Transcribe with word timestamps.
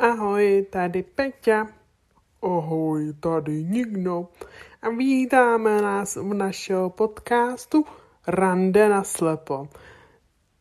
Ahoj, 0.00 0.66
tady 0.70 1.02
Peťa. 1.02 1.66
Ahoj, 2.42 3.12
tady 3.20 3.64
Nikno. 3.64 4.28
A 4.82 4.88
vítáme 4.88 5.82
nás 5.82 6.16
u 6.16 6.32
našeho 6.32 6.90
podcastu 6.90 7.84
Rande 8.26 8.88
na 8.88 9.04
slepo. 9.04 9.68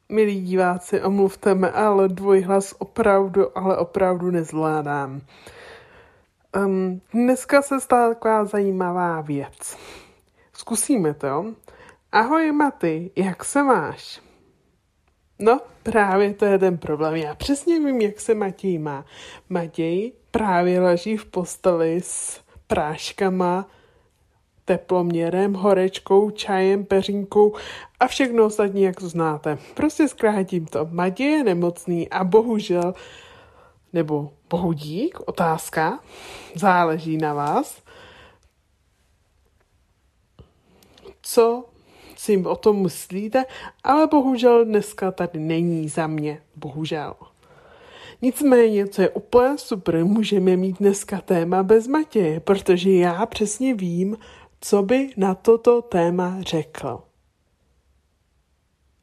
Milí 0.09 0.41
diváci, 0.41 1.01
omluvte 1.01 1.55
me, 1.55 1.71
ale 1.71 2.07
dvojhlas 2.07 2.75
opravdu, 2.79 3.57
ale 3.57 3.77
opravdu 3.77 4.31
nezvládám. 4.31 5.21
Um, 6.57 7.01
dneska 7.13 7.61
se 7.61 7.79
stala 7.79 8.13
taková 8.13 8.45
zajímavá 8.45 9.21
věc. 9.21 9.77
Zkusíme 10.53 11.13
to. 11.13 11.45
Ahoj 12.11 12.51
Maty, 12.51 13.11
jak 13.15 13.45
se 13.45 13.63
máš? 13.63 14.28
No, 15.39 15.59
právě 15.83 16.33
to 16.33 16.45
je 16.45 16.59
ten 16.59 16.77
problém. 16.77 17.15
Já 17.15 17.35
přesně 17.35 17.79
vím, 17.79 18.01
jak 18.01 18.19
se 18.19 18.33
Matěj 18.33 18.77
má. 18.77 19.05
Matěj 19.49 20.11
právě 20.31 20.81
leží 20.81 21.17
v 21.17 21.25
posteli 21.25 22.01
s 22.03 22.41
práškama, 22.67 23.67
teploměrem, 24.65 25.53
horečkou, 25.53 26.29
čajem, 26.29 26.85
peřínkou 26.85 27.55
a 27.99 28.07
všechno 28.07 28.45
ostatní, 28.45 28.81
jak 28.81 28.99
to 28.99 29.09
znáte. 29.09 29.57
Prostě 29.73 30.07
zkrátím 30.07 30.65
to. 30.65 30.87
Matěj 30.91 31.31
je 31.31 31.43
nemocný 31.43 32.09
a 32.09 32.23
bohužel, 32.23 32.93
nebo 33.93 34.31
bohudík, 34.49 35.19
otázka, 35.25 35.99
záleží 36.55 37.17
na 37.17 37.33
vás, 37.33 37.81
co 41.21 41.65
si 42.19 42.37
o 42.37 42.55
tom 42.55 42.81
myslíte, 42.81 43.45
ale 43.83 44.07
bohužel 44.07 44.65
dneska 44.65 45.11
tady 45.11 45.39
není 45.39 45.89
za 45.89 46.07
mě, 46.07 46.41
bohužel. 46.55 47.13
Nicméně, 48.21 48.87
co 48.87 49.01
je 49.01 49.09
úplně 49.09 49.57
super, 49.57 50.05
můžeme 50.05 50.57
mít 50.57 50.77
dneska 50.79 51.21
téma 51.21 51.63
bez 51.63 51.87
Matěje, 51.87 52.39
protože 52.39 52.91
já 52.91 53.25
přesně 53.25 53.73
vím, 53.73 54.17
co 54.61 54.83
by 54.83 55.09
na 55.17 55.35
toto 55.35 55.81
téma 55.81 56.37
řekl. 56.39 57.01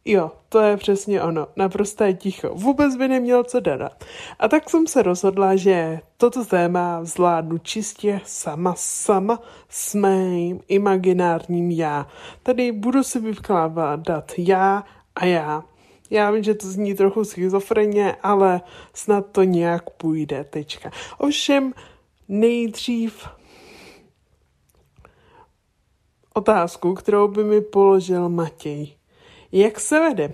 Jo, 0.09 0.31
to 0.49 0.61
je 0.61 0.77
přesně 0.77 1.23
ono, 1.23 1.47
naprosté 1.57 2.15
ticho. 2.15 2.49
Vůbec 2.55 2.97
by 2.97 3.09
neměl 3.09 3.45
co 3.45 3.61
dodat. 3.61 4.05
A 4.39 4.49
tak 4.49 4.71
jsem 4.71 4.87
se 4.87 5.03
rozhodla, 5.03 5.57
že 5.57 6.01
toto 6.17 6.45
téma 6.45 7.05
zvládnu 7.05 7.59
čistě 7.59 8.21
sama, 8.25 8.75
sama 8.77 9.43
s 9.69 9.95
mým 9.95 10.61
imaginárním 10.69 11.71
já. 11.71 12.07
Tady 12.43 12.73
budu 12.73 13.03
si 13.03 13.21
vykládat 13.21 14.33
já 14.39 14.85
a 15.17 15.25
já. 15.25 15.65
Já 16.11 16.31
vím, 16.31 16.43
že 16.43 16.55
to 16.55 16.67
zní 16.67 16.95
trochu 16.95 17.25
schizofreně, 17.25 18.17
ale 18.23 18.61
snad 18.95 19.27
to 19.33 19.43
nějak 19.43 19.91
půjde, 19.91 20.45
tečka. 20.45 20.91
Ovšem, 21.19 21.73
nejdřív 22.29 23.29
otázku, 26.35 26.95
kterou 26.95 27.29
by 27.29 27.45
mi 27.45 27.61
položil 27.61 28.29
Matěj. 28.29 28.96
Jak 29.57 29.81
se 29.81 30.01
vede? 30.01 30.33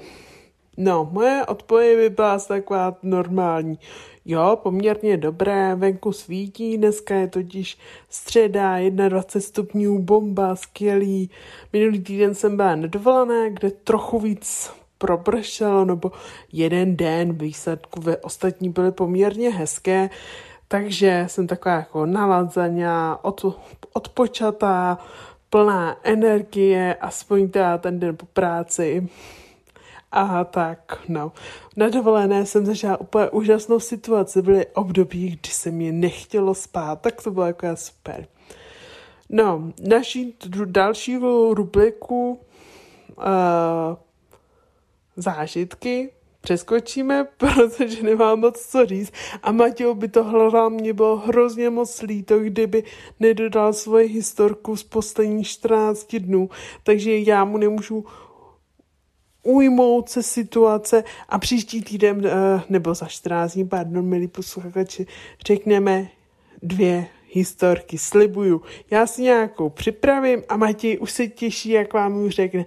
No, 0.76 1.08
moje 1.12 1.46
odpověď 1.46 1.98
by 1.98 2.10
byla 2.10 2.38
taková 2.38 2.96
normální. 3.02 3.78
Jo, 4.24 4.58
poměrně 4.62 5.16
dobré, 5.16 5.74
venku 5.74 6.12
svítí, 6.12 6.78
dneska 6.78 7.14
je 7.14 7.28
totiž 7.28 7.78
středa, 8.08 8.78
21 8.78 9.40
stupňů, 9.40 9.98
bomba, 9.98 10.56
skvělý. 10.56 11.30
Minulý 11.72 12.00
týden 12.00 12.34
jsem 12.34 12.56
byla 12.56 12.74
na 12.74 12.86
dovolené, 12.86 13.50
kde 13.50 13.70
trochu 13.70 14.18
víc 14.18 14.70
propršelo, 14.98 15.84
nebo 15.84 16.12
jeden 16.52 16.96
den 16.96 17.32
výsledku 17.32 18.00
ve 18.00 18.16
ostatní 18.16 18.68
byly 18.68 18.92
poměrně 18.92 19.50
hezké, 19.50 20.10
takže 20.68 21.24
jsem 21.28 21.46
taková 21.46 21.74
jako 21.74 22.06
naladzaná, 22.06 23.24
od, 23.24 23.58
odpočatá, 23.92 24.98
plná 25.52 25.96
energie, 26.02 26.94
aspoň 26.94 27.48
teda 27.48 27.78
ten 27.78 28.00
den 28.00 28.16
po 28.16 28.26
práci. 28.26 29.08
A 30.12 30.44
tak, 30.44 31.00
no. 31.08 31.32
Na 31.76 31.88
dovolené 31.88 32.46
jsem 32.46 32.66
zažila 32.66 33.00
úplně 33.00 33.30
úžasnou 33.30 33.80
situaci. 33.80 34.42
Byly 34.42 34.66
období, 34.66 35.28
kdy 35.28 35.50
se 35.50 35.70
mi 35.70 35.92
nechtělo 35.92 36.54
spát, 36.54 37.00
tak 37.00 37.22
to 37.22 37.30
bylo 37.30 37.46
jako 37.46 37.66
super. 37.74 38.26
No, 39.28 39.72
naší 39.88 40.36
další 40.64 41.16
rubriku 41.52 42.40
uh, 43.16 43.24
zážitky 45.16 46.10
přeskočíme, 46.42 47.24
protože 47.36 48.02
nemám 48.02 48.40
moc 48.40 48.66
co 48.66 48.86
říct. 48.86 49.12
A 49.42 49.52
Matěj 49.52 49.94
by 49.94 50.08
to 50.08 50.24
hledal, 50.24 50.70
mě 50.70 50.92
bylo 50.92 51.16
hrozně 51.16 51.70
moc 51.70 52.02
líto, 52.02 52.38
kdyby 52.38 52.84
nedodal 53.20 53.72
svoji 53.72 54.08
historku 54.08 54.76
z 54.76 54.82
posledních 54.82 55.48
14 55.48 56.16
dnů, 56.16 56.50
takže 56.82 57.18
já 57.18 57.44
mu 57.44 57.58
nemůžu 57.58 58.04
ujmout 59.42 60.08
se 60.08 60.22
situace 60.22 61.04
a 61.28 61.38
příští 61.38 61.82
týden, 61.82 62.26
eh, 62.26 62.62
nebo 62.68 62.94
za 62.94 63.06
14 63.06 63.54
dní, 63.54 63.68
pardon, 63.68 64.06
milí 64.06 64.28
posluchači, 64.28 65.06
řekneme 65.46 66.08
dvě 66.62 67.06
historky, 67.32 67.98
slibuju. 67.98 68.62
Já 68.90 69.06
si 69.06 69.22
nějakou 69.22 69.68
připravím 69.68 70.42
a 70.48 70.56
Matěj 70.56 70.98
už 71.00 71.12
se 71.12 71.26
těší, 71.26 71.70
jak 71.70 71.92
vám 71.92 72.24
už 72.24 72.34
řekne. 72.34 72.66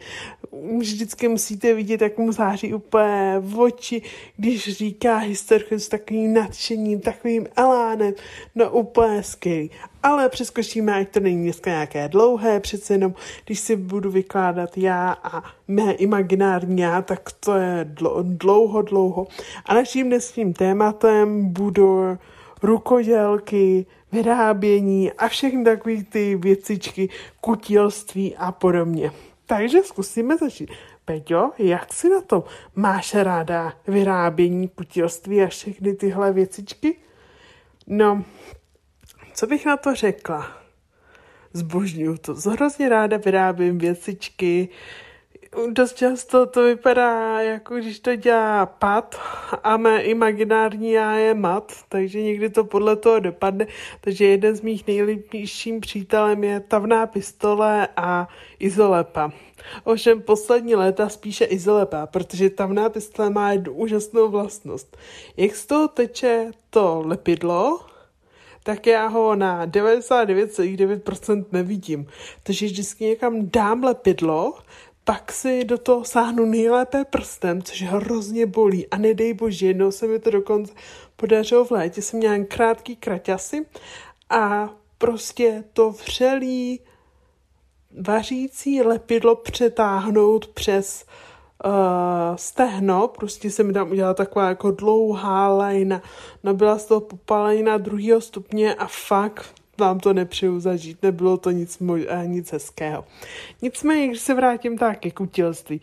Už 0.52 0.94
vždycky 0.94 1.28
musíte 1.28 1.74
vidět, 1.74 2.02
jak 2.02 2.18
mu 2.18 2.31
září 2.31 2.74
úplně 2.74 3.36
v 3.40 3.59
oči, 3.59 4.02
když 4.38 4.78
říká 4.78 5.18
historku 5.18 5.80
s 5.80 5.88
takovým 5.88 6.34
nadšením, 6.34 7.00
takovým 7.00 7.48
elánem. 7.56 8.14
No 8.56 8.72
úplně 8.72 9.24
skvělý. 9.24 9.72
Ale 10.03 10.30
přeskočíme, 10.30 10.96
ať 10.96 11.09
to 11.09 11.20
není 11.20 11.44
dneska 11.44 11.70
nějaké 11.70 12.08
dlouhé, 12.08 12.59
přece 12.59 12.94
jenom, 12.94 13.14
když 13.46 13.59
si 13.59 13.76
budu 13.76 14.12
vykládat 14.12 14.78
já 14.78 15.18
a 15.24 15.44
mé 15.68 15.94
imaginární 15.94 16.82
já, 16.82 17.02
tak 17.02 17.32
to 17.32 17.56
je 17.56 17.86
dlouho, 18.22 18.82
dlouho. 18.82 19.28
A 19.66 19.74
naším 19.74 20.08
dnešním 20.08 20.53
tématem 20.53 21.53
budou 21.53 22.18
rukodělky, 22.63 23.85
vyrábění 24.11 25.11
a 25.11 25.27
všechny 25.27 25.63
takové 25.63 26.03
ty 26.03 26.35
věcičky, 26.35 27.09
kutilství 27.41 28.35
a 28.35 28.51
podobně. 28.51 29.11
Takže 29.45 29.83
zkusíme 29.83 30.38
začít. 30.38 30.71
Peťo, 31.05 31.51
jak 31.57 31.93
si 31.93 32.09
na 32.09 32.21
to? 32.21 32.43
Máš 32.75 33.13
ráda 33.13 33.73
vyrábění, 33.88 34.67
kutilství 34.67 35.43
a 35.43 35.47
všechny 35.47 35.93
tyhle 35.93 36.33
věcičky? 36.33 36.95
No, 37.88 38.23
co 39.33 39.47
bych 39.47 39.66
na 39.66 39.77
to 39.77 39.95
řekla? 39.95 40.51
Zbožňuju 41.53 42.17
to. 42.17 42.33
Hrozně 42.33 42.89
ráda 42.89 43.17
vyrábím 43.17 43.77
věcičky, 43.77 44.69
dost 45.71 45.97
často 45.97 46.45
to 46.45 46.63
vypadá, 46.63 47.41
jako 47.41 47.75
když 47.75 47.99
to 47.99 48.16
dělá 48.16 48.66
pad 48.66 49.16
a 49.63 49.77
mé 49.77 50.03
imaginární 50.03 50.91
já 50.91 51.13
je 51.16 51.33
mat, 51.33 51.73
takže 51.89 52.21
někdy 52.21 52.49
to 52.49 52.63
podle 52.63 52.95
toho 52.95 53.19
dopadne. 53.19 53.67
Takže 54.01 54.25
jeden 54.25 54.55
z 54.55 54.61
mých 54.61 54.88
nejlepším 54.88 55.81
přítelem 55.81 56.43
je 56.43 56.59
tavná 56.59 57.05
pistole 57.05 57.88
a 57.97 58.27
izolepa. 58.59 59.31
Ovšem 59.83 60.21
poslední 60.21 60.75
léta 60.75 61.09
spíše 61.09 61.45
izolepa, 61.45 62.07
protože 62.07 62.49
tavná 62.49 62.89
pistole 62.89 63.29
má 63.29 63.51
jednu 63.51 63.73
úžasnou 63.73 64.29
vlastnost. 64.29 64.97
Jak 65.37 65.55
z 65.55 65.66
toho 65.66 65.87
teče 65.87 66.51
to 66.69 67.03
lepidlo, 67.05 67.79
tak 68.63 68.87
já 68.87 69.07
ho 69.07 69.35
na 69.35 69.67
99,9% 69.67 71.45
nevidím. 71.51 72.07
Takže 72.43 72.66
vždycky 72.66 73.03
někam 73.03 73.49
dám 73.49 73.84
lepidlo, 73.84 74.53
pak 75.05 75.31
si 75.31 75.63
do 75.63 75.78
toho 75.78 76.05
sáhnu 76.05 76.46
nejlépe 76.46 77.05
prstem, 77.05 77.61
což 77.61 77.81
hrozně 77.81 78.46
bolí. 78.46 78.87
A 78.87 78.97
nedej 78.97 79.34
bože, 79.34 79.67
jednou 79.67 79.91
se 79.91 80.07
mi 80.07 80.19
to 80.19 80.31
dokonce 80.31 80.73
podařilo 81.16 81.66
v 81.66 81.72
létě. 81.72 82.02
Jsem 82.02 82.19
měla 82.19 82.46
krátký 82.47 82.96
kraťasy 82.96 83.66
a 84.29 84.69
prostě 84.97 85.63
to 85.73 85.91
vřelý 85.91 86.79
vařící 88.02 88.81
lepidlo 88.81 89.35
přetáhnout 89.35 90.47
přes 90.47 91.05
uh, 91.66 91.72
stehno, 92.35 93.08
prostě 93.08 93.51
se 93.51 93.63
mi 93.63 93.73
tam 93.73 93.91
udělala 93.91 94.13
taková 94.13 94.49
jako 94.49 94.72
dlouhá 94.72 95.47
lajna, 95.47 96.01
no 96.43 96.53
byla 96.53 96.78
z 96.78 96.85
toho 96.85 97.01
popalena 97.01 97.78
druhého 97.78 98.22
stupně 98.22 98.75
a 98.75 98.87
fakt 98.87 99.53
vám 99.77 99.99
to 99.99 100.13
nepřeju 100.13 100.59
zažít, 100.59 101.03
nebylo 101.03 101.37
to 101.37 101.51
nic, 101.51 101.79
moj, 101.79 102.07
eh, 102.09 102.27
nic 102.27 102.51
hezkého. 102.51 103.05
Nicméně, 103.61 104.07
když 104.07 104.22
se 104.22 104.33
vrátím 104.33 104.77
tak 104.77 104.99
ke 104.99 105.11
kutilství, 105.11 105.81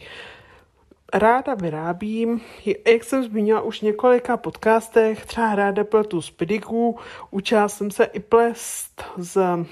ráda 1.14 1.54
vyrábím, 1.54 2.40
jak 2.86 3.04
jsem 3.04 3.24
zmínila 3.24 3.60
už 3.60 3.78
v 3.78 3.82
několika 3.82 4.36
podcastech, 4.36 5.26
třeba 5.26 5.54
ráda 5.54 5.84
pletu 5.84 6.22
z 6.22 6.30
pediku, 6.30 6.98
učila 7.30 7.68
jsem 7.68 7.90
se 7.90 8.04
i 8.04 8.20
plést 8.20 9.04
z 9.16 9.66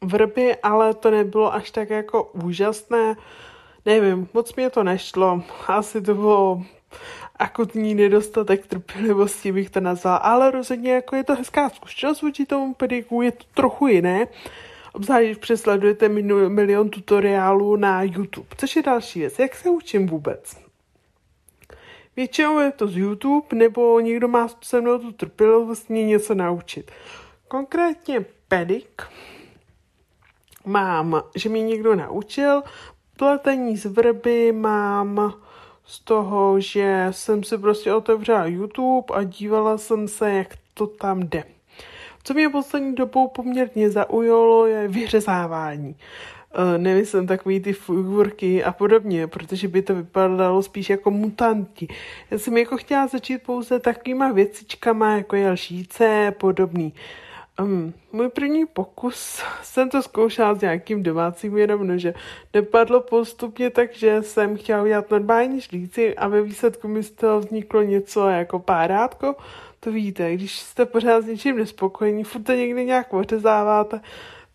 vrby, 0.00 0.56
ale 0.56 0.94
to 0.94 1.10
nebylo 1.10 1.54
až 1.54 1.70
tak 1.70 1.90
jako 1.90 2.22
úžasné. 2.22 3.16
Nevím, 3.86 4.28
moc 4.34 4.54
mě 4.54 4.70
to 4.70 4.84
nešlo. 4.84 5.42
Asi 5.66 6.02
to 6.02 6.14
bylo 6.14 6.62
akutní 7.36 7.94
nedostatek 7.94 8.66
trpělivosti 8.66 9.52
bych 9.52 9.70
to 9.70 9.80
nazvala, 9.80 10.16
ale 10.16 10.50
rozhodně 10.50 10.92
jako 10.92 11.16
je 11.16 11.24
to 11.24 11.34
hezká 11.34 11.68
zkušenost 11.68 12.22
vůči 12.22 12.46
tomu 12.46 12.74
pediku, 12.74 13.22
je 13.22 13.32
to 13.32 13.44
trochu 13.54 13.86
jiné, 13.86 14.26
obzvlášť 14.92 15.24
když 15.24 15.38
přesledujete 15.38 16.08
milion 16.48 16.90
tutoriálů 16.90 17.76
na 17.76 18.02
YouTube, 18.02 18.48
což 18.56 18.76
je 18.76 18.82
další 18.82 19.18
věc, 19.18 19.38
jak 19.38 19.54
se 19.54 19.70
učím 19.70 20.06
vůbec. 20.06 20.56
Většinou 22.16 22.58
je 22.58 22.72
to 22.72 22.86
z 22.86 22.96
YouTube, 22.96 23.46
nebo 23.52 24.00
někdo 24.00 24.28
má 24.28 24.48
se 24.62 24.80
mnou 24.80 24.98
tu 24.98 25.12
trpělivost 25.12 25.90
mě 25.90 26.04
něco 26.04 26.34
naučit. 26.34 26.90
Konkrétně 27.48 28.24
pedik 28.48 29.02
mám, 30.64 31.22
že 31.34 31.48
mě 31.48 31.62
někdo 31.62 31.94
naučil, 31.94 32.62
pletení 33.16 33.76
z 33.76 33.86
vrby 33.86 34.52
mám 34.52 35.34
z 35.86 36.00
toho, 36.00 36.60
že 36.60 37.06
jsem 37.10 37.44
si 37.44 37.58
prostě 37.58 37.92
otevřela 37.92 38.46
YouTube 38.46 39.14
a 39.14 39.22
dívala 39.22 39.78
jsem 39.78 40.08
se, 40.08 40.32
jak 40.32 40.48
to 40.74 40.86
tam 40.86 41.20
jde. 41.20 41.44
Co 42.24 42.34
mě 42.34 42.48
poslední 42.48 42.94
dobou 42.94 43.28
poměrně 43.28 43.90
zaujalo, 43.90 44.66
je 44.66 44.88
vyřezávání. 44.88 45.96
Uh, 46.58 46.78
nemyslím 46.78 47.26
takový 47.26 47.60
ty 47.60 47.72
figurky 47.72 48.64
a 48.64 48.72
podobně, 48.72 49.26
protože 49.26 49.68
by 49.68 49.82
to 49.82 49.94
vypadalo 49.94 50.62
spíš 50.62 50.90
jako 50.90 51.10
mutanti. 51.10 51.88
Já 52.30 52.38
jsem 52.38 52.56
jako 52.56 52.76
chtěla 52.76 53.06
začít 53.06 53.42
pouze 53.42 53.78
takovýma 53.78 54.32
věcičkama, 54.32 55.16
jako 55.16 55.36
je 55.36 55.50
lžíce, 55.50 56.34
podobný. 56.38 56.92
Um, 57.60 57.94
můj 58.12 58.28
první 58.28 58.66
pokus 58.66 59.42
jsem 59.62 59.90
to 59.90 60.02
zkoušela 60.02 60.54
s 60.54 60.60
nějakým 60.60 61.02
domácím 61.02 61.58
jenom 61.58 61.86
nože. 61.86 62.14
Nepadlo 62.54 63.00
postupně, 63.00 63.70
takže 63.70 64.22
jsem 64.22 64.56
chtěla 64.56 64.82
udělat 64.82 65.10
normální 65.10 65.60
žlíci 65.60 66.16
a 66.16 66.28
ve 66.28 66.42
výsledku 66.42 66.88
mi 66.88 67.02
z 67.02 67.10
toho 67.10 67.40
vzniklo 67.40 67.82
něco 67.82 68.28
jako 68.28 68.58
párátko. 68.58 69.34
To 69.80 69.92
víte, 69.92 70.34
když 70.34 70.58
jste 70.58 70.86
pořád 70.86 71.20
s 71.20 71.26
něčím 71.26 71.56
nespokojení, 71.56 72.24
furt 72.24 72.42
to 72.42 72.52
někdy 72.52 72.84
nějak 72.84 73.14
ořezáváte, 73.14 74.00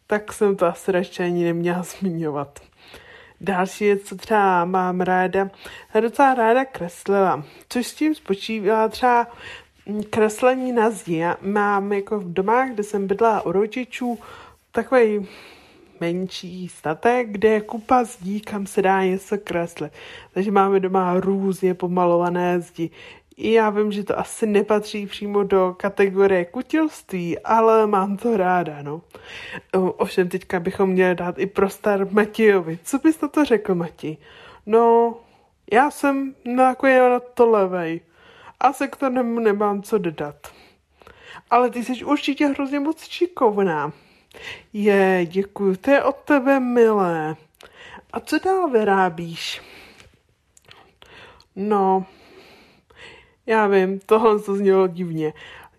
tak 0.07 0.33
jsem 0.33 0.55
to 0.55 0.65
asi 0.65 0.91
radši 0.91 1.23
ani 1.23 1.43
neměla 1.43 1.83
zmiňovat. 1.99 2.59
Další 3.41 3.83
věc, 3.83 4.01
co 4.03 4.15
třeba 4.15 4.65
mám 4.65 5.01
ráda, 5.01 5.49
docela 5.99 6.33
ráda 6.33 6.65
kreslila, 6.65 7.43
což 7.69 7.87
s 7.87 7.93
tím 7.93 8.15
spočívá 8.15 8.87
třeba 8.87 9.27
kreslení 10.09 10.71
na 10.71 10.89
zdi. 10.89 11.17
Já 11.17 11.37
mám 11.41 11.93
jako 11.93 12.19
v 12.19 12.33
domách, 12.33 12.69
kde 12.69 12.83
jsem 12.83 13.07
bydla 13.07 13.45
u 13.45 13.51
rodičů, 13.51 14.19
takový 14.71 15.27
menší 16.01 16.67
statek, 16.67 17.27
kde 17.29 17.49
je 17.49 17.61
kupa 17.61 18.03
zdí, 18.03 18.41
kam 18.41 18.67
se 18.67 18.81
dá 18.81 19.03
něco 19.03 19.37
kreslit. 19.43 19.93
Takže 20.33 20.51
máme 20.51 20.79
doma 20.79 21.19
různě 21.19 21.73
pomalované 21.73 22.61
zdi. 22.61 22.89
I 23.37 23.51
já 23.51 23.69
vím, 23.69 23.91
že 23.91 24.03
to 24.03 24.19
asi 24.19 24.45
nepatří 24.45 25.07
přímo 25.07 25.43
do 25.43 25.75
kategorie 25.79 26.45
kutilství, 26.45 27.39
ale 27.39 27.87
mám 27.87 28.17
to 28.17 28.37
ráda, 28.37 28.81
no. 28.81 29.01
Ovšem 29.73 30.29
teďka 30.29 30.59
bychom 30.59 30.89
měli 30.89 31.15
dát 31.15 31.39
i 31.39 31.45
prostor 31.45 32.07
Matějovi. 32.11 32.79
Co 32.83 32.99
bys 32.99 33.21
na 33.21 33.27
to 33.27 33.45
řekl, 33.45 33.75
Mati? 33.75 34.17
No, 34.65 35.17
já 35.73 35.91
jsem 35.91 36.35
na, 36.45 36.67
jako 36.67 36.87
na 36.87 37.19
to 37.19 37.49
levej 37.49 38.01
a 38.59 38.73
se 38.73 38.87
k 38.87 38.95
tomu 38.95 39.39
nemám 39.39 39.81
co 39.81 39.97
dodat. 39.97 40.47
Ale 41.49 41.69
ty 41.69 41.83
jsi 41.83 42.03
určitě 42.03 42.47
hrozně 42.47 42.79
moc 42.79 43.03
šikovná. 43.03 43.91
Je, 44.73 45.25
děkuji, 45.25 45.75
to 45.75 45.91
je 45.91 46.03
od 46.03 46.15
tebe 46.15 46.59
milé. 46.59 47.35
A 48.13 48.19
co 48.19 48.39
dál 48.39 48.69
vyrábíš? 48.69 49.61
No, 51.55 52.05
já 53.45 53.67
vím, 53.67 53.99
tohle 53.99 54.39
to 54.39 54.55
znělo 54.55 54.87
divně. 54.87 55.33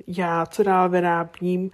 Já 0.07 0.47
co 0.47 0.63
dál 0.63 0.89
vyrábím? 0.89 1.71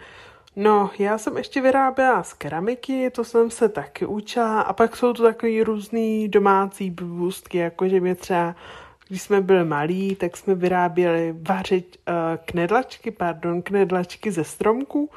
No, 0.56 0.90
já 0.98 1.18
jsem 1.18 1.36
ještě 1.36 1.60
vyráběla 1.60 2.22
z 2.22 2.32
keramiky, 2.32 3.10
to 3.10 3.24
jsem 3.24 3.50
se 3.50 3.68
taky 3.68 4.06
učila. 4.06 4.60
A 4.60 4.72
pak 4.72 4.96
jsou 4.96 5.12
to 5.12 5.22
takový 5.22 5.62
různý 5.62 6.28
domácí 6.28 6.90
bůstky, 6.90 7.58
jakože 7.58 8.00
mě 8.00 8.14
třeba 8.14 8.54
když 9.08 9.22
jsme 9.22 9.40
byli 9.40 9.64
malí, 9.64 10.14
tak 10.14 10.36
jsme 10.36 10.54
vyráběli 10.54 11.34
vařit 11.40 11.96
uh, 12.08 12.14
knedlačky, 12.44 13.10
pardon, 13.10 13.62
knedlačky 13.62 14.30
ze 14.30 14.44
stromku, 14.44 15.10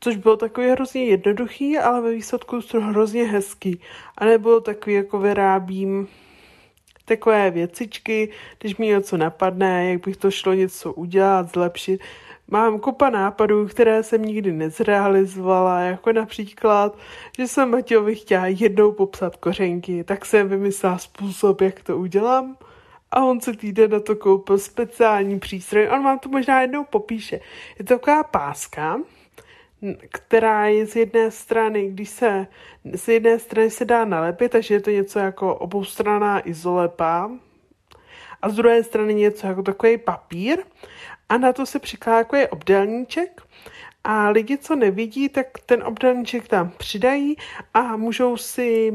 což 0.00 0.16
bylo 0.16 0.36
takový 0.36 0.68
hrozně 0.68 1.04
jednoduchý, 1.04 1.78
ale 1.78 2.00
ve 2.00 2.12
výsledku 2.12 2.60
hrozně 2.80 3.24
hezký. 3.24 3.80
A 4.18 4.24
nebo 4.24 4.60
takový 4.60 4.96
jako 4.96 5.18
vyrábím 5.18 6.08
takové 7.04 7.50
věcičky, 7.50 8.28
když 8.58 8.76
mi 8.76 8.86
něco 8.86 9.16
napadne, 9.16 9.90
jak 9.90 10.06
bych 10.06 10.16
to 10.16 10.30
šlo 10.30 10.52
něco 10.52 10.92
udělat, 10.92 11.52
zlepšit. 11.52 12.00
Mám 12.50 12.80
kupa 12.80 13.10
nápadů, 13.10 13.66
které 13.66 14.02
jsem 14.02 14.22
nikdy 14.22 14.52
nezrealizovala, 14.52 15.80
jako 15.80 16.12
například, 16.12 16.98
že 17.38 17.48
jsem 17.48 17.70
Matějovi 17.70 18.14
chtěla 18.14 18.46
jednou 18.46 18.92
popsat 18.92 19.36
kořenky, 19.36 20.04
tak 20.04 20.26
jsem 20.26 20.48
vymyslela 20.48 20.98
způsob, 20.98 21.60
jak 21.60 21.82
to 21.82 21.98
udělám 21.98 22.56
a 23.10 23.24
on 23.24 23.40
se 23.40 23.56
týden 23.56 23.90
na 23.90 24.00
to 24.00 24.16
koupil 24.16 24.58
speciální 24.58 25.40
přístroj. 25.40 25.88
On 25.88 26.04
vám 26.04 26.18
to 26.18 26.28
možná 26.28 26.60
jednou 26.62 26.84
popíše. 26.84 27.40
Je 27.78 27.84
to 27.84 27.98
taková 27.98 28.22
páska, 28.22 29.00
která 30.08 30.66
je 30.66 30.86
z 30.86 30.96
jedné 30.96 31.30
strany, 31.30 31.88
když 31.90 32.08
se 32.08 32.46
z 32.94 33.08
jedné 33.08 33.38
strany 33.38 33.70
se 33.70 33.84
dá 33.84 34.04
nalepit, 34.04 34.52
takže 34.52 34.74
je 34.74 34.80
to 34.80 34.90
něco 34.90 35.18
jako 35.18 35.54
oboustranná 35.54 36.48
izolepa 36.48 37.30
a 38.42 38.48
z 38.48 38.54
druhé 38.54 38.82
strany 38.82 39.14
něco 39.14 39.46
jako 39.46 39.62
takový 39.62 39.98
papír 39.98 40.58
a 41.28 41.38
na 41.38 41.52
to 41.52 41.66
se 41.66 41.78
přikládá 41.78 42.18
takový 42.18 42.46
obdelníček 42.46 43.42
a 44.04 44.28
lidi, 44.28 44.58
co 44.58 44.76
nevidí, 44.76 45.28
tak 45.28 45.46
ten 45.66 45.82
obdelníček 45.82 46.48
tam 46.48 46.70
přidají 46.76 47.36
a 47.74 47.96
můžou 47.96 48.36
si 48.36 48.92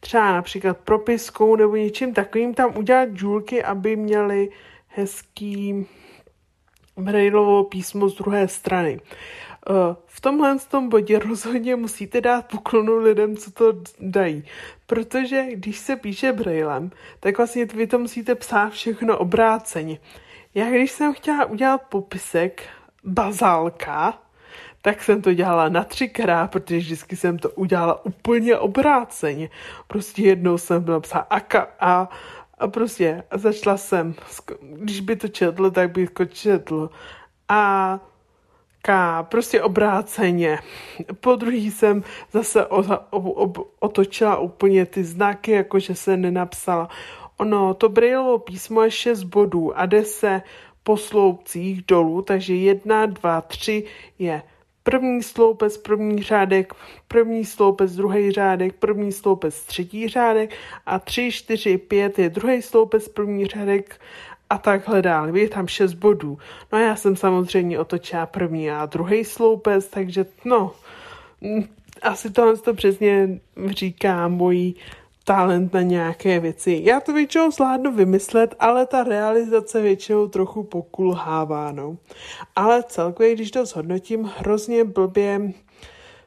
třeba 0.00 0.32
například 0.32 0.76
propiskou 0.78 1.56
nebo 1.56 1.76
něčím 1.76 2.14
takovým 2.14 2.54
tam 2.54 2.76
udělat 2.76 3.08
džůlky, 3.08 3.62
aby 3.62 3.96
měli 3.96 4.48
hezký 4.86 5.86
brailovo 6.96 7.64
písmo 7.64 8.08
z 8.08 8.16
druhé 8.16 8.48
strany. 8.48 9.00
Eh, 9.70 9.96
v 10.06 10.20
tomhle 10.20 10.56
tom 10.70 10.88
bodě 10.88 11.18
rozhodně 11.28 11.76
musíte 11.76 12.20
dát 12.20 12.46
poklonu 12.50 12.96
lidem, 12.96 13.36
co 13.36 13.50
to 13.50 13.72
dají. 14.00 14.44
Protože 14.86 15.46
když 15.52 15.78
se 15.78 15.96
píše 15.96 16.32
brailem, 16.32 16.90
tak 17.20 17.36
vlastně 17.36 17.64
vy 17.64 17.86
to 17.86 17.98
musíte 17.98 18.34
psát 18.34 18.72
všechno 18.72 19.18
obráceně. 19.18 19.98
Já 20.54 20.70
když 20.70 20.90
jsem 20.90 21.14
chtěla 21.14 21.44
udělat 21.44 21.78
popisek 21.78 22.62
bazálka, 23.04 24.25
tak 24.86 25.02
jsem 25.02 25.22
to 25.22 25.34
dělala 25.34 25.68
na 25.68 25.84
třikrát, 25.84 26.50
protože 26.50 26.78
vždycky 26.78 27.16
jsem 27.16 27.38
to 27.38 27.50
udělala 27.50 28.04
úplně 28.04 28.58
obráceně. 28.58 29.50
Prostě 29.86 30.22
jednou 30.22 30.58
jsem 30.58 30.82
byla 30.82 31.00
psát 31.00 31.26
aka 31.30 31.68
a, 31.80 32.08
a 32.58 32.68
prostě 32.68 33.22
začala 33.34 33.76
jsem, 33.76 34.14
když 34.60 35.00
by 35.00 35.16
to 35.16 35.28
četl, 35.28 35.70
tak 35.70 35.92
by 35.92 36.06
to 36.06 36.24
četl. 36.24 36.90
A 37.48 38.00
K, 38.82 39.22
prostě 39.22 39.62
obráceně. 39.62 40.58
Po 41.20 41.36
druhý 41.36 41.70
jsem 41.70 42.04
zase 42.32 42.66
o, 42.66 42.84
o, 43.10 43.44
o, 43.44 43.52
otočila 43.78 44.38
úplně 44.38 44.86
ty 44.86 45.04
znaky, 45.04 45.50
jakože 45.50 45.94
se 45.94 46.16
nenapsala. 46.16 46.88
Ono, 47.36 47.74
to 47.74 47.88
brailovo 47.88 48.38
písmo 48.38 48.82
je 48.82 48.90
6 48.90 49.22
bodů 49.22 49.78
a 49.78 49.86
jde 49.86 50.04
se 50.04 50.42
po 50.82 50.96
sloupcích 50.96 51.82
dolů, 51.86 52.22
takže 52.22 52.54
jedna, 52.54 53.06
dva, 53.06 53.40
tři 53.40 53.84
je 54.18 54.42
první 54.90 55.22
sloupec, 55.22 55.78
první 55.78 56.22
řádek, 56.22 56.74
první 57.08 57.44
sloupec, 57.44 57.92
druhý 57.92 58.32
řádek, 58.32 58.74
první 58.74 59.12
sloupec, 59.12 59.60
třetí 59.60 60.08
řádek 60.08 60.54
a 60.86 60.98
tři, 60.98 61.32
čtyři, 61.32 61.78
pět 61.78 62.18
je 62.18 62.28
druhý 62.28 62.62
sloupec, 62.62 63.08
první 63.08 63.46
řádek 63.46 64.00
a 64.50 64.58
takhle 64.58 65.02
dál. 65.02 65.36
Je 65.36 65.48
tam 65.48 65.68
šest 65.68 65.94
bodů. 65.94 66.38
No 66.72 66.78
a 66.78 66.80
já 66.80 66.96
jsem 66.96 67.16
samozřejmě 67.16 67.78
otočila 67.78 68.26
první 68.26 68.70
a 68.70 68.86
druhý 68.86 69.24
sloupec, 69.24 69.88
takže 69.88 70.26
no, 70.44 70.72
asi 72.02 72.30
tohle 72.30 72.56
to 72.56 72.74
přesně 72.74 73.40
říká 73.66 74.28
mojí 74.28 74.74
talent 75.26 75.74
na 75.74 75.82
nějaké 75.82 76.40
věci. 76.40 76.80
Já 76.84 77.00
to 77.00 77.12
většinou 77.12 77.50
zvládnu 77.50 77.92
vymyslet, 77.92 78.54
ale 78.60 78.86
ta 78.86 79.04
realizace 79.04 79.80
většinou 79.80 80.28
trochu 80.28 80.62
pokulhává, 80.62 81.72
no. 81.72 81.96
Ale 82.56 82.82
celkově, 82.82 83.34
když 83.34 83.50
to 83.50 83.66
zhodnotím, 83.66 84.30
hrozně 84.36 84.84
blbě 84.84 85.52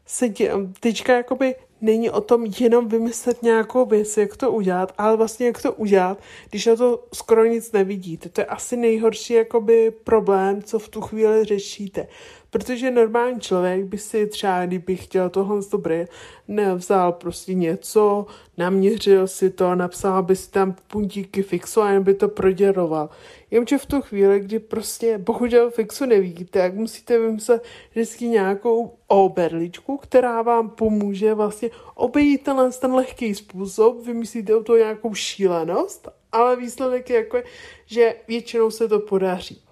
se 0.06 0.30
dě, 0.30 0.52
teďka 0.80 1.14
jakoby 1.14 1.56
není 1.82 2.10
o 2.10 2.22
tom 2.22 2.46
jenom 2.60 2.88
vymyslet 2.88 3.44
nějakou 3.44 3.86
věc, 3.86 4.18
jak 4.18 4.38
to 4.38 4.52
udělat, 4.52 4.94
ale 4.98 5.18
vlastně 5.18 5.46
jak 5.46 5.62
to 5.62 5.74
udělat, 5.74 6.18
když 6.50 6.66
na 6.66 6.76
to 6.76 7.04
skoro 7.14 7.46
nic 7.46 7.72
nevidíte. 7.72 8.30
To 8.30 8.42
je 8.42 8.46
asi 8.46 8.78
nejhorší 8.78 9.34
jakoby 9.34 9.92
problém, 9.92 10.64
co 10.64 10.80
v 10.80 10.90
tu 10.90 11.02
chvíli 11.02 11.46
řešíte. 11.46 12.08
Protože 12.50 12.92
normální 12.92 13.40
člověk 13.40 13.86
by 13.86 13.98
si 13.98 14.28
třeba, 14.28 14.66
kdyby 14.66 14.96
chtěl 14.96 15.30
tohle 15.30 15.62
dobré, 15.72 16.08
nevzal 16.48 17.12
prostě 17.12 17.54
něco, 17.54 18.26
naměřil 18.58 19.28
si 19.28 19.50
to, 19.50 19.76
napsal 19.76 20.24
by 20.24 20.36
si 20.36 20.52
tam 20.52 20.76
puntíky 20.88 21.44
fixu 21.44 21.82
a 21.82 21.92
jen 21.92 22.04
by 22.04 22.14
to 22.14 22.28
proděroval. 22.28 23.10
Jenže 23.52 23.78
v 23.78 23.86
tu 23.86 24.02
chvíli, 24.02 24.40
kdy 24.40 24.60
prostě 24.60 25.18
bohužel 25.18 25.72
fixu 25.72 26.06
nevidíte, 26.06 26.60
tak 26.60 26.74
musíte 26.74 27.20
vymyslet 27.20 27.64
vždycky 27.92 28.28
nějakou 28.28 28.98
oberličku, 29.08 29.98
která 29.98 30.42
vám 30.42 30.70
pomůže 30.70 31.34
vlastně 31.34 31.70
obejít 31.96 32.44
tenhle 32.44 32.72
ten 32.72 32.94
lehký 32.94 33.36
způsob, 33.36 34.06
vymyslíte 34.06 34.56
o 34.56 34.64
to 34.64 34.78
nějakou 34.78 35.14
šílenost, 35.14 36.08
ale 36.32 36.56
výsledek 36.56 37.10
je 37.10 37.16
jako, 37.16 37.42
že 37.86 38.16
většinou 38.28 38.72
se 38.72 38.88
to 38.88 39.00
podaří. 39.00 39.69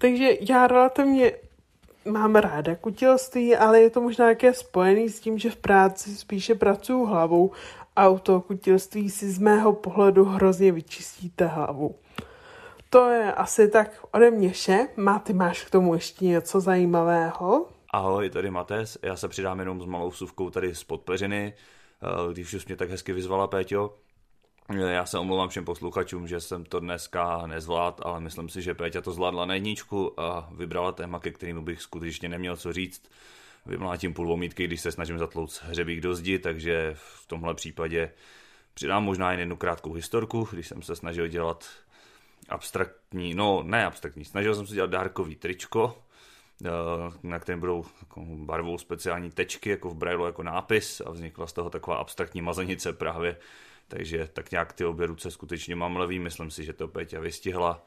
Takže 0.00 0.30
já 0.40 0.66
relativně 0.66 1.32
mám 2.04 2.36
ráda 2.36 2.76
kutilství, 2.76 3.56
ale 3.56 3.80
je 3.80 3.90
to 3.90 4.00
možná 4.00 4.26
také 4.26 4.54
spojený 4.54 5.08
s 5.08 5.20
tím, 5.20 5.38
že 5.38 5.50
v 5.50 5.56
práci 5.56 6.16
spíše 6.16 6.54
pracuju 6.54 7.04
hlavou 7.04 7.50
a 7.96 8.08
u 8.08 8.18
toho 8.18 8.40
kutilství 8.40 9.10
si 9.10 9.30
z 9.30 9.38
mého 9.38 9.72
pohledu 9.72 10.24
hrozně 10.24 10.72
vyčistíte 10.72 11.46
hlavu. 11.46 11.94
To 12.90 13.08
je 13.08 13.32
asi 13.32 13.68
tak 13.68 14.06
ode 14.10 14.30
mě 14.30 14.50
vše. 14.50 14.88
Má, 14.96 15.18
ty 15.18 15.32
máš 15.32 15.64
k 15.64 15.70
tomu 15.70 15.94
ještě 15.94 16.24
něco 16.24 16.60
zajímavého? 16.60 17.66
Ahoj, 17.90 18.30
tady 18.30 18.50
Mates. 18.50 18.98
Já 19.02 19.16
se 19.16 19.28
přidám 19.28 19.58
jenom 19.58 19.82
s 19.82 19.84
malou 19.84 20.10
suvkou 20.10 20.50
tady 20.50 20.74
z 20.74 20.84
podpeřiny, 20.84 21.54
eh, 22.02 22.32
když 22.32 22.54
už 22.54 22.66
mě 22.66 22.76
tak 22.76 22.90
hezky 22.90 23.12
vyzvala 23.12 23.46
Péťo. 23.46 23.94
Já 24.78 25.06
se 25.06 25.18
omlouvám 25.18 25.48
všem 25.48 25.64
posluchačům, 25.64 26.28
že 26.28 26.40
jsem 26.40 26.64
to 26.64 26.80
dneska 26.80 27.46
nezvlád, 27.46 28.00
ale 28.04 28.20
myslím 28.20 28.48
si, 28.48 28.62
že 28.62 28.74
Péťa 28.74 29.00
to 29.00 29.12
zvládla 29.12 29.44
na 29.44 29.54
jedničku 29.54 30.20
a 30.20 30.50
vybrala 30.56 30.92
téma, 30.92 31.20
ke 31.20 31.30
kterému 31.30 31.62
bych 31.62 31.82
skutečně 31.82 32.28
neměl 32.28 32.56
co 32.56 32.72
říct. 32.72 33.10
Vymlátím 33.66 34.14
půl 34.14 34.32
omítky, 34.32 34.64
když 34.64 34.80
se 34.80 34.92
snažím 34.92 35.18
zatlouc 35.18 35.60
hřebík 35.64 36.00
do 36.00 36.14
zdi, 36.14 36.38
takže 36.38 36.92
v 36.94 37.26
tomhle 37.26 37.54
případě 37.54 38.12
přidám 38.74 39.04
možná 39.04 39.30
jen 39.30 39.40
jednu 39.40 39.56
krátkou 39.56 39.92
historku, 39.92 40.48
když 40.52 40.68
jsem 40.68 40.82
se 40.82 40.96
snažil 40.96 41.26
dělat 41.28 41.68
abstraktní, 42.48 43.34
no 43.34 43.62
ne 43.62 43.86
abstraktní, 43.86 44.24
snažil 44.24 44.54
jsem 44.54 44.66
se 44.66 44.74
dělat 44.74 44.90
dárkový 44.90 45.34
tričko, 45.36 46.02
eh, 46.64 46.68
na 47.22 47.38
kterém 47.38 47.60
budou 47.60 47.84
jako 48.00 48.24
barvou 48.26 48.78
speciální 48.78 49.30
tečky, 49.30 49.70
jako 49.70 49.88
v 49.88 49.94
Braille, 49.94 50.28
jako 50.28 50.42
nápis 50.42 51.00
a 51.00 51.10
vznikla 51.10 51.46
z 51.46 51.52
toho 51.52 51.70
taková 51.70 51.96
abstraktní 51.96 52.42
mazanice 52.42 52.92
právě 52.92 53.36
takže 53.90 54.28
tak 54.32 54.50
nějak 54.50 54.72
ty 54.72 54.84
obě 54.84 55.06
ruce 55.06 55.30
skutečně 55.30 55.76
mám 55.76 55.96
levý, 55.96 56.18
myslím 56.18 56.50
si, 56.50 56.64
že 56.64 56.72
to 56.72 56.88
Péťa 56.88 57.20
vystihla 57.20 57.84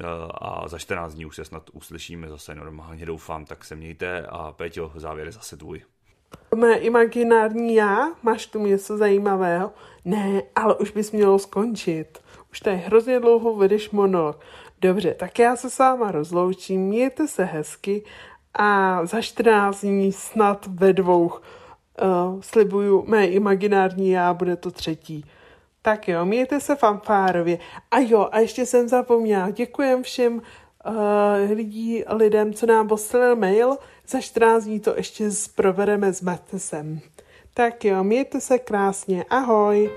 eh, 0.00 0.04
a 0.34 0.68
za 0.68 0.78
14 0.78 1.14
dní 1.14 1.26
už 1.26 1.36
se 1.36 1.44
snad 1.44 1.70
uslyšíme 1.72 2.28
zase 2.28 2.54
normálně, 2.54 3.06
doufám, 3.06 3.44
tak 3.44 3.64
se 3.64 3.76
mějte 3.76 4.26
a 4.28 4.52
Péťo, 4.52 4.92
závěr 4.94 5.26
je 5.26 5.32
zase 5.32 5.56
tvůj. 5.56 5.82
Mé 6.54 6.78
imaginární 6.78 7.74
já? 7.74 8.08
Máš 8.22 8.46
tu 8.46 8.66
něco 8.66 8.96
zajímavého? 8.96 9.72
Ne, 10.04 10.42
ale 10.54 10.74
už 10.74 10.90
bys 10.90 11.12
mělo 11.12 11.38
skončit. 11.38 12.18
Už 12.50 12.60
tady 12.60 12.76
hrozně 12.76 13.20
dlouho 13.20 13.56
vedeš 13.56 13.90
monolog. 13.90 14.40
Dobře, 14.80 15.14
tak 15.14 15.38
já 15.38 15.56
se 15.56 15.70
s 15.70 15.78
váma 15.78 16.10
rozloučím, 16.10 16.80
mějte 16.80 17.28
se 17.28 17.44
hezky 17.44 18.04
a 18.54 19.00
za 19.06 19.20
14 19.20 19.80
dní 19.80 20.12
snad 20.12 20.66
ve 20.66 20.92
dvou 20.92 21.32
Uh, 22.02 22.40
slibuju, 22.40 23.04
mé 23.06 23.26
imaginární 23.26 24.10
já 24.10 24.34
bude 24.34 24.56
to 24.56 24.70
třetí. 24.70 25.24
Tak 25.82 26.08
jo, 26.08 26.24
mějte 26.24 26.60
se 26.60 26.76
fanfárově. 26.76 27.58
A 27.90 27.98
jo, 27.98 28.28
a 28.32 28.38
ještě 28.38 28.66
jsem 28.66 28.88
zapomněla, 28.88 29.50
děkujem 29.50 30.02
všem 30.02 30.34
uh, 30.34 31.56
lidí, 31.56 32.04
lidem, 32.08 32.54
co 32.54 32.66
nám 32.66 32.88
poslali 32.88 33.36
mail. 33.36 33.76
Za 34.08 34.20
14 34.20 34.64
dní 34.64 34.80
to 34.80 34.96
ještě 34.96 35.28
provedeme 35.54 36.12
s 36.12 36.22
Matesem. 36.22 37.00
Tak 37.54 37.84
jo, 37.84 38.04
mějte 38.04 38.40
se 38.40 38.58
krásně. 38.58 39.24
Ahoj. 39.30 39.90